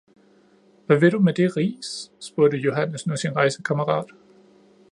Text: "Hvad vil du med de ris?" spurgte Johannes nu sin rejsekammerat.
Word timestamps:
"Hvad 0.85 0.99
vil 0.99 1.11
du 1.11 1.19
med 1.19 1.33
de 1.33 1.47
ris?" 1.47 2.11
spurgte 2.19 2.57
Johannes 2.57 3.07
nu 3.07 3.17
sin 3.17 3.35
rejsekammerat. 3.35 4.05